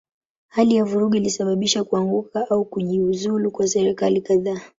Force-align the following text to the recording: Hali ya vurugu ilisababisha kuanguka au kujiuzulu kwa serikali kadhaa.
Hali 0.47 0.75
ya 0.75 0.85
vurugu 0.85 1.15
ilisababisha 1.15 1.83
kuanguka 1.83 2.49
au 2.49 2.65
kujiuzulu 2.65 3.51
kwa 3.51 3.67
serikali 3.67 4.21
kadhaa. 4.21 4.61